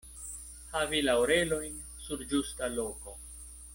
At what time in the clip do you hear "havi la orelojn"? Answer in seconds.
0.75-1.77